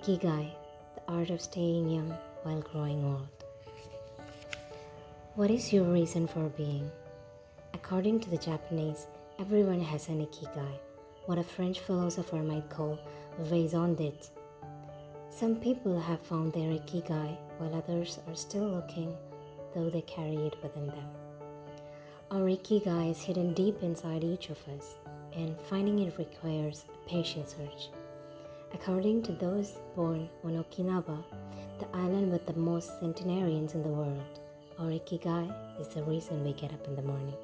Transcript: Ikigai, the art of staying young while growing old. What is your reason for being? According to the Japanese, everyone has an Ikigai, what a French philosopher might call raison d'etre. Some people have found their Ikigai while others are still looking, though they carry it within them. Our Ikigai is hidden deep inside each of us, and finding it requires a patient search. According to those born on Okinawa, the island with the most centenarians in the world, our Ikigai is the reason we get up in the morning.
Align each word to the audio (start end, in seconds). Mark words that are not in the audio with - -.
Ikigai, 0.00 0.48
the 0.94 1.02
art 1.12 1.28
of 1.28 1.42
staying 1.42 1.90
young 1.90 2.16
while 2.42 2.62
growing 2.62 3.04
old. 3.04 3.28
What 5.34 5.50
is 5.50 5.74
your 5.74 5.84
reason 5.84 6.26
for 6.26 6.48
being? 6.56 6.90
According 7.74 8.20
to 8.20 8.30
the 8.30 8.38
Japanese, 8.38 9.06
everyone 9.38 9.82
has 9.82 10.08
an 10.08 10.26
Ikigai, 10.26 10.78
what 11.26 11.36
a 11.36 11.44
French 11.44 11.80
philosopher 11.80 12.36
might 12.36 12.70
call 12.70 12.98
raison 13.50 13.94
d'etre. 13.94 14.30
Some 15.28 15.56
people 15.56 16.00
have 16.00 16.22
found 16.22 16.54
their 16.54 16.70
Ikigai 16.70 17.36
while 17.58 17.74
others 17.74 18.20
are 18.26 18.34
still 18.34 18.68
looking, 18.68 19.14
though 19.74 19.90
they 19.90 20.02
carry 20.02 20.36
it 20.46 20.56
within 20.62 20.86
them. 20.86 21.10
Our 22.30 22.48
Ikigai 22.48 23.10
is 23.10 23.20
hidden 23.20 23.52
deep 23.52 23.82
inside 23.82 24.24
each 24.24 24.48
of 24.48 24.66
us, 24.78 24.94
and 25.34 25.60
finding 25.68 25.98
it 25.98 26.16
requires 26.16 26.86
a 26.88 27.06
patient 27.06 27.50
search. 27.50 27.90
According 28.72 29.22
to 29.24 29.32
those 29.32 29.72
born 29.96 30.28
on 30.44 30.52
Okinawa, 30.52 31.24
the 31.80 31.88
island 31.92 32.30
with 32.30 32.46
the 32.46 32.52
most 32.52 33.00
centenarians 33.00 33.74
in 33.74 33.82
the 33.82 33.88
world, 33.88 34.38
our 34.78 34.86
Ikigai 34.86 35.80
is 35.80 35.88
the 35.88 36.04
reason 36.04 36.44
we 36.44 36.52
get 36.52 36.72
up 36.72 36.86
in 36.86 36.94
the 36.94 37.02
morning. 37.02 37.34